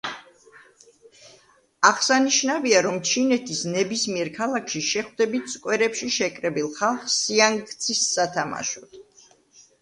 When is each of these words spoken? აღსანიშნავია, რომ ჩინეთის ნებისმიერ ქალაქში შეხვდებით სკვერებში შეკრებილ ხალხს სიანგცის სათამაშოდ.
აღსანიშნავია, 1.89 2.79
რომ 2.85 2.97
ჩინეთის 3.09 3.59
ნებისმიერ 3.73 4.31
ქალაქში 4.39 4.81
შეხვდებით 4.87 5.53
სკვერებში 5.57 6.09
შეკრებილ 6.17 6.73
ხალხს 6.81 7.19
სიანგცის 7.27 8.03
სათამაშოდ. 8.17 8.99